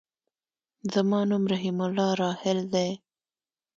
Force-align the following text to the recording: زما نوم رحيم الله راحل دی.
زما 0.93 1.19
نوم 1.29 1.43
رحيم 1.51 1.77
الله 1.87 2.09
راحل 2.23 2.59
دی. 2.73 2.89